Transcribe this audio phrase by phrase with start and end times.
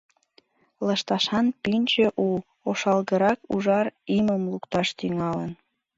[0.85, 2.29] Лышташан пӱнчӧ у,
[2.69, 5.51] ошалгырак ужар имым лукташ тӱҥалын.